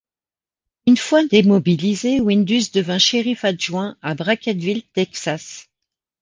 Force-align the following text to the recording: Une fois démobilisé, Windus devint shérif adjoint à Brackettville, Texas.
Une 0.87 0.97
fois 0.97 1.27
démobilisé, 1.27 2.21
Windus 2.21 2.71
devint 2.73 2.97
shérif 2.97 3.45
adjoint 3.45 3.97
à 4.01 4.15
Brackettville, 4.15 4.81
Texas. 4.95 5.69